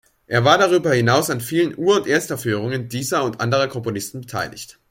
Er 0.25 0.43
war 0.43 0.57
darüber 0.57 0.95
hinaus 0.95 1.29
an 1.29 1.41
vielen 1.41 1.77
Ur- 1.77 1.97
und 1.97 2.07
Erstaufführungen 2.07 2.89
dieser 2.89 3.23
und 3.23 3.39
anderer 3.39 3.67
Komponisten 3.67 4.21
beteiligt. 4.21 4.79